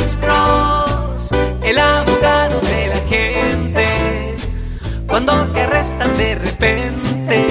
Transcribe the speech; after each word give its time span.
Alex 0.00 0.16
Cross, 0.16 1.30
el 1.62 1.78
abogado 1.78 2.58
de 2.60 2.86
la 2.86 3.00
gente. 3.06 4.34
Cuando 5.06 5.46
te 5.52 5.60
arrestan 5.60 6.16
de 6.16 6.36
repente, 6.36 7.46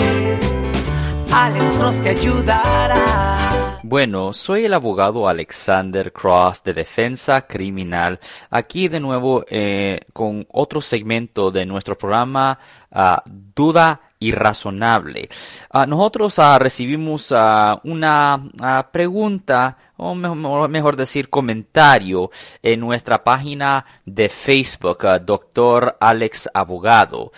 Alex 1.32 1.78
Cross 1.78 2.00
te 2.02 2.10
ayudará. 2.10 3.49
Bueno, 3.84 4.34
soy 4.34 4.66
el 4.66 4.74
abogado 4.74 5.30
Alexander 5.30 6.12
Cross 6.12 6.64
de 6.66 6.74
Defensa 6.74 7.48
Criminal, 7.48 8.20
aquí 8.50 8.90
de 8.90 9.00
nuevo 9.00 9.46
eh, 9.48 10.02
con 10.12 10.46
otro 10.52 10.82
segmento 10.82 11.50
de 11.50 11.66
nuestro 11.66 11.98
programa 11.98 12.60
ah, 12.92 13.24
Duda 13.26 14.02
Irrazonable. 14.20 15.30
Ah, 15.70 15.86
nosotros 15.86 16.38
ah, 16.40 16.60
recibimos 16.60 17.32
una 17.32 18.90
pregunta, 18.92 19.78
o 19.96 20.14
mejor, 20.14 20.98
decir 20.98 21.30
comentario, 21.30 22.30
en 22.62 22.82
nuestra 22.82 23.24
página 23.24 23.86
de 24.06 24.28
Facebook, 24.28 25.06
Doctor 25.22 25.96
Alex 26.02 26.50
Abogado. 26.54 27.32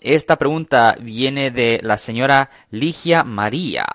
esta 0.00 0.36
pregunta 0.36 0.96
viene 1.00 1.52
de 1.52 1.78
la 1.84 1.96
señora 1.96 2.50
Ligia 2.70 3.22
María. 3.22 3.86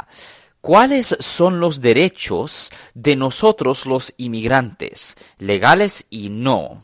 ¿Cuáles 0.65 1.15
son 1.19 1.59
los 1.59 1.79
derechos 1.79 2.71
de 2.95 3.15
nosotros 3.15 3.85
los 3.85 4.15
inmigrantes, 4.17 5.15
legales 5.37 6.07
y 6.09 6.29
no? 6.29 6.81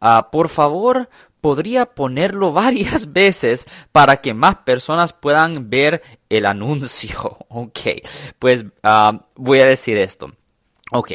Ah, 0.00 0.30
por 0.32 0.48
favor, 0.48 1.10
podría 1.42 1.84
ponerlo 1.84 2.52
varias 2.54 3.12
veces 3.12 3.66
para 3.92 4.22
que 4.22 4.32
más 4.32 4.54
personas 4.64 5.12
puedan 5.12 5.68
ver 5.68 6.02
el 6.30 6.46
anuncio. 6.46 7.36
Ok, 7.50 7.80
pues 8.38 8.64
ah, 8.82 9.26
voy 9.34 9.60
a 9.60 9.66
decir 9.66 9.98
esto. 9.98 10.32
Ok. 10.90 11.12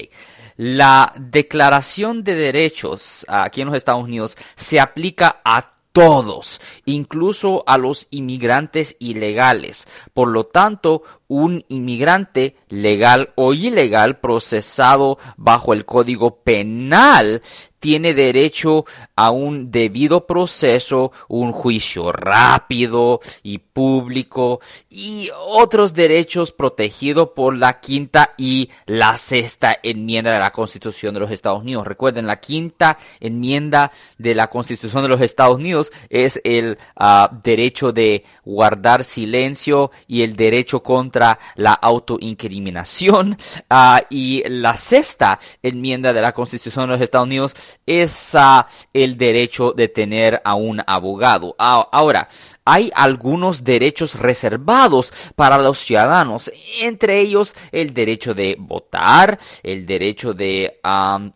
La 0.55 1.11
Declaración 1.17 2.23
de 2.23 2.35
Derechos 2.35 3.25
aquí 3.27 3.61
en 3.61 3.69
los 3.69 3.75
Estados 3.75 4.03
Unidos 4.03 4.37
se 4.55 4.79
aplica 4.79 5.41
a 5.43 5.77
todos, 5.97 6.61
incluso 6.85 7.63
a 7.65 7.79
los 7.79 8.05
inmigrantes 8.11 8.97
ilegales. 8.99 9.87
Por 10.13 10.27
lo 10.27 10.45
tanto, 10.45 11.01
un 11.27 11.65
inmigrante 11.67 12.55
legal 12.69 13.33
o 13.35 13.53
ilegal 13.53 14.19
procesado 14.19 15.17
bajo 15.35 15.73
el 15.73 15.85
Código 15.85 16.41
Penal 16.43 17.41
tiene 17.79 18.13
derecho 18.13 18.85
a 19.15 19.31
un 19.31 19.71
debido 19.71 20.25
proceso, 20.25 21.11
un 21.27 21.51
juicio 21.51 22.11
rápido 22.11 23.19
y 23.43 23.59
público 23.59 24.59
y 24.89 25.29
otros 25.37 25.93
derechos 25.93 26.51
protegidos 26.51 27.29
por 27.35 27.55
la 27.55 27.79
quinta 27.79 28.33
y 28.37 28.69
la 28.85 29.17
sexta 29.17 29.77
enmienda 29.83 30.33
de 30.33 30.39
la 30.39 30.51
Constitución 30.51 31.13
de 31.13 31.19
los 31.19 31.31
Estados 31.31 31.61
Unidos. 31.61 31.85
Recuerden, 31.85 32.27
la 32.27 32.39
quinta 32.39 32.97
enmienda 33.19 33.91
de 34.17 34.35
la 34.35 34.47
Constitución 34.47 35.03
de 35.03 35.09
los 35.09 35.21
Estados 35.21 35.55
Unidos 35.55 35.91
es 36.09 36.41
el 36.43 36.77
ah, 36.95 37.29
derecho 37.43 37.91
de 37.91 38.23
guardar 38.43 39.03
silencio 39.03 39.91
y 40.07 40.23
el 40.23 40.35
derecho 40.35 40.81
contra 40.81 41.16
la 41.55 41.73
autoincriminación. 41.73 43.37
Ah, 43.69 44.01
y 44.09 44.43
la 44.47 44.77
sexta 44.77 45.39
enmienda 45.61 46.13
de 46.13 46.21
la 46.21 46.31
Constitución 46.31 46.85
de 46.85 46.93
los 46.93 47.01
Estados 47.01 47.25
Unidos 47.25 47.53
es 47.85 48.33
ah, 48.35 48.65
el 48.93 49.17
derecho 49.17 49.73
de 49.73 49.89
tener 49.89 50.41
a 50.45 50.55
un 50.55 50.81
abogado. 50.85 51.55
Ah, 51.59 51.87
ahora, 51.91 52.29
hay 52.63 52.91
algunos 52.95 53.63
derechos 53.63 54.15
reservados 54.15 55.31
para 55.35 55.57
los 55.57 55.79
ciudadanos, 55.79 56.51
entre 56.81 57.19
ellos 57.19 57.55
el 57.71 57.93
derecho 57.93 58.33
de 58.33 58.55
votar, 58.59 59.39
el 59.63 59.85
derecho 59.85 60.33
de 60.33 60.79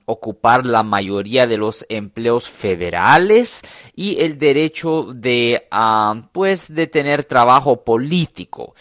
ocupar 0.06 0.66
la 0.66 0.84
mayoría 0.84 1.48
de 1.48 1.58
los 1.58 1.86
empleos 1.90 2.50
federales 2.50 3.62
y 3.96 4.22
el 4.22 4.38
derecho 4.38 5.08
de, 5.14 5.68
pues, 6.32 6.74
de 6.74 6.88
tener 6.88 7.24
trabajo 7.24 7.84
político. 7.84 8.74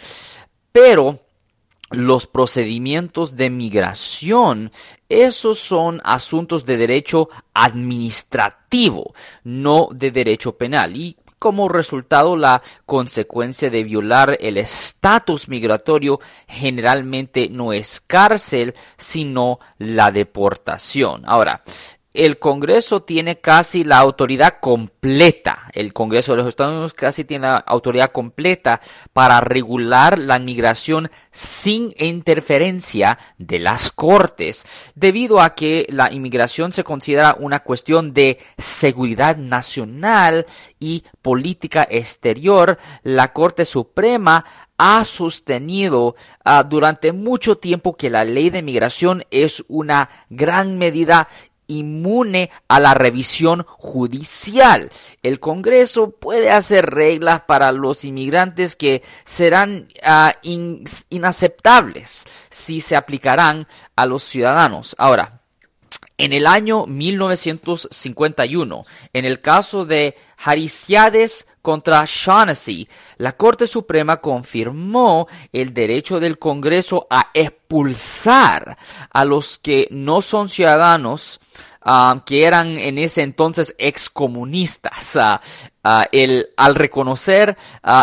Pero 0.73 1.19
los 1.91 2.27
procedimientos 2.27 3.37
de 3.37 3.51
migración, 3.51 4.71
esos 5.09 5.59
son 5.59 6.01
asuntos 6.05 6.65
de 6.65 6.77
derecho 6.77 7.29
administrativo, 7.53 9.13
no 9.43 9.89
de 9.93 10.13
derecho 10.13 10.57
penal. 10.57 10.97
Y 10.97 11.17
como 11.41 11.69
resultado, 11.69 12.37
la 12.37 12.63
consecuencia 12.87 13.71
de 13.71 13.83
violar 13.83 14.37
el 14.41 14.59
estatus 14.59 15.49
migratorio 15.49 16.21
generalmente 16.47 17.49
no 17.49 17.73
es 17.73 18.01
cárcel, 18.01 18.75
sino 18.97 19.59
la 19.79 20.13
deportación. 20.13 21.23
Ahora, 21.25 21.65
el 22.13 22.39
Congreso 22.39 23.03
tiene 23.03 23.39
casi 23.39 23.85
la 23.85 23.99
autoridad 23.99 24.59
completa, 24.61 25.71
el 25.73 25.93
Congreso 25.93 26.33
de 26.33 26.39
los 26.39 26.49
Estados 26.49 26.73
Unidos 26.73 26.95
casi 26.95 27.25
tiene 27.25 27.47
la 27.47 27.59
autoridad 27.59 28.11
completa 28.11 28.81
para 29.13 29.41
regular 29.41 30.19
la 30.19 30.41
migración 30.41 31.11
sin 31.31 31.95
interferencia 31.99 33.19
de 33.39 33.61
las 33.61 33.93
Cortes, 33.93 34.93
debido 34.97 35.41
a 35.41 35.55
que 35.55 35.87
la 35.89 36.13
inmigración 36.13 36.73
se 36.73 36.83
considera 36.83 37.37
una 37.39 37.61
cuestión 37.61 38.13
de 38.13 38.39
seguridad 38.59 39.37
nacional 39.37 40.47
y 40.81 41.05
política 41.23 41.87
exterior, 41.89 42.79
la 43.05 43.33
Corte 43.33 43.65
Suprema 43.65 44.45
ha 44.83 45.05
sostenido 45.05 46.17
ah, 46.43 46.65
durante 46.65 47.13
mucho 47.13 47.59
tiempo 47.59 47.97
que 47.97 48.09
la 48.09 48.25
ley 48.25 48.49
de 48.49 48.63
migración 48.63 49.25
es 49.31 49.63
una 49.69 50.09
gran 50.31 50.79
medida 50.79 51.29
inmune 51.71 52.51
a 52.69 52.81
la 52.81 52.95
revisión 52.95 53.65
judicial. 53.67 54.91
El 55.23 55.41
Congreso 55.41 56.11
puede 56.11 56.51
hacer 56.51 56.91
reglas 56.91 57.43
para 57.43 57.73
los 57.73 58.05
inmigrantes 58.05 58.77
que 58.77 59.03
serán 59.25 59.89
ah, 60.03 60.35
inaceptables 60.43 62.25
si 62.51 62.81
se 62.81 62.97
aplicarán 62.97 63.67
a 63.97 64.07
los 64.07 64.23
ciudadanos. 64.25 64.95
Ahora, 64.99 65.40
en 66.21 66.33
el 66.35 66.47
año 66.47 66.87
1951, 66.87 68.85
en 69.13 69.25
el 69.25 69.41
caso 69.41 69.87
de 69.87 70.17
Harisiades 70.37 71.47
contra 71.63 72.05
Shaughnessy, 72.07 72.89
la 73.17 73.33
Corte 73.33 73.67
Suprema 73.67 74.19
confirmó 74.19 75.27
el 75.53 75.73
derecho 75.73 76.21
del 76.21 76.39
Congreso 76.39 77.07
a 77.09 77.31
expulsar 77.33 78.77
a 79.11 79.25
los 79.25 79.59
que 79.59 79.89
no 79.91 80.21
son 80.21 80.49
ciudadanos 80.49 81.41
Ah, 81.83 82.23
que 82.27 82.45
eran 82.45 82.77
en 82.77 82.99
ese 82.99 83.23
entonces 83.23 83.75
excomunistas. 83.79 85.17
Uh, 85.80 85.80
el, 86.13 86.51
al 86.57 86.75
reconocer 86.75 87.57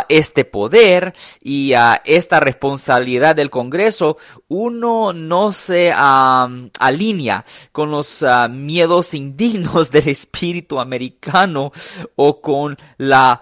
este 0.10 0.46
poder 0.46 1.14
y 1.42 1.74
esta 2.06 2.40
responsabilidad 2.40 3.36
del 3.36 3.50
Congreso, 3.50 4.18
uno 4.48 5.14
no 5.14 5.52
se 5.52 5.92
alinea 5.94 7.46
con 7.72 7.92
los 7.92 8.26
miedos 8.50 9.14
indignos 9.14 9.92
del 9.92 10.10
espíritu 10.10 10.80
americano 10.80 11.72
o 12.16 12.42
con 12.42 12.78
la 12.98 13.42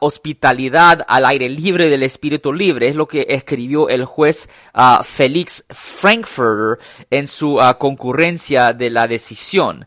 hospitalidad 0.00 1.04
al 1.08 1.26
aire 1.26 1.48
libre 1.48 1.88
del 1.88 2.02
espíritu 2.02 2.52
libre. 2.52 2.88
Es 2.88 2.96
lo 2.96 3.06
que 3.06 3.26
escribió 3.28 3.88
el 3.88 4.04
juez 4.04 4.48
Felix 5.04 5.64
Frankfurter 5.70 6.78
en 7.10 7.28
su 7.28 7.60
concurrencia 7.78 8.72
de 8.72 8.90
la 8.90 9.06
decisión. 9.06 9.86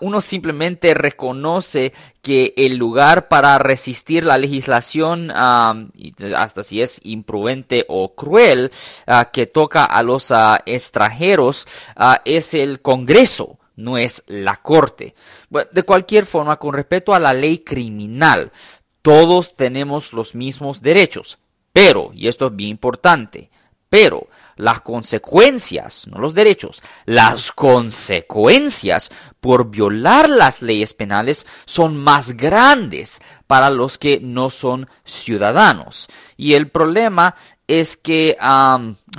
uno 0.00 0.20
simplemente 0.20 0.94
reconoce 0.94 1.92
que 2.22 2.54
el 2.56 2.76
lugar 2.76 3.28
para 3.28 3.58
resistir 3.58 4.24
la 4.24 4.38
legislación, 4.38 5.30
hasta 5.32 6.64
si 6.64 6.80
es 6.80 7.00
imprudente 7.02 7.84
o 7.88 8.14
cruel, 8.14 8.70
ah, 9.06 9.30
que 9.32 9.46
toca 9.46 9.84
a 9.84 10.02
los 10.04 10.30
ah, 10.30 10.62
extranjeros, 10.64 11.66
ah, 11.96 12.22
es 12.24 12.54
el 12.54 12.80
Congreso 12.80 13.58
no 13.74 13.98
es 13.98 14.22
la 14.26 14.56
corte. 14.56 15.14
de 15.50 15.82
cualquier 15.82 16.26
forma, 16.26 16.58
con 16.58 16.74
respecto 16.74 17.14
a 17.14 17.18
la 17.18 17.34
ley 17.34 17.58
criminal, 17.58 18.52
todos 19.00 19.56
tenemos 19.56 20.12
los 20.12 20.34
mismos 20.34 20.82
derechos. 20.82 21.38
Pero, 21.72 22.10
y 22.14 22.28
esto 22.28 22.46
es 22.46 22.56
bien 22.56 22.70
importante, 22.70 23.50
pero 23.88 24.28
las 24.62 24.80
consecuencias, 24.80 26.06
no 26.06 26.18
los 26.18 26.34
derechos, 26.34 26.82
las 27.04 27.50
consecuencias 27.50 29.10
por 29.40 29.70
violar 29.70 30.30
las 30.30 30.62
leyes 30.62 30.94
penales 30.94 31.46
son 31.64 31.96
más 31.96 32.36
grandes 32.36 33.20
para 33.48 33.70
los 33.70 33.98
que 33.98 34.20
no 34.20 34.50
son 34.50 34.88
ciudadanos. 35.04 36.06
Y 36.36 36.54
el 36.54 36.68
problema 36.68 37.34
es 37.66 37.96
que, 37.96 38.36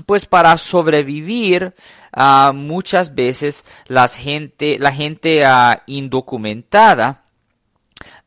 pues 0.05 0.25
para 0.25 0.57
sobrevivir, 0.57 1.73
muchas 2.53 3.13
veces 3.13 3.65
la 3.87 4.07
gente, 4.07 4.77
la 4.79 4.93
gente 4.93 5.43
ah, 5.43 5.83
indocumentada 5.87 7.22